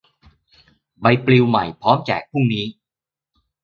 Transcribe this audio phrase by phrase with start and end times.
[1.01, 2.65] ใบปลิวใหม่ พร้อมแจกพรุ่งนี้